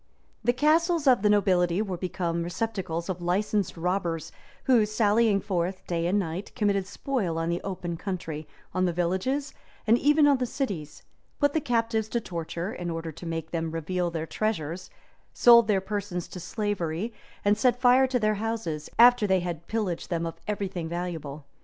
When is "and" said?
6.07-6.17, 9.85-9.99, 17.45-17.55